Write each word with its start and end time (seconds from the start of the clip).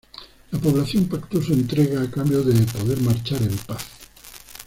La 0.49 0.57
población 0.57 1.05
pactó 1.05 1.39
su 1.43 1.53
entrega 1.53 2.01
a 2.01 2.09
cambio 2.09 2.41
de 2.41 2.59
poder 2.65 2.99
marchar 3.01 3.39
en 3.43 3.55
paz. 3.55 3.85